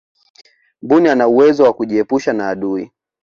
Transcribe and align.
mbuni 0.81 1.09
ana 1.09 1.27
uwezo 1.27 1.63
wa 1.63 1.73
kujiepusha 1.73 2.33
na 2.33 2.49
adui 2.49 2.91